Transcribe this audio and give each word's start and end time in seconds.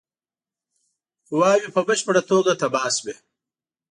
قواوي 1.27 1.67
په 1.75 1.81
بشپړه 1.87 2.21
توګه 2.31 2.51
تباه 2.61 2.89
شوې. 2.97 3.15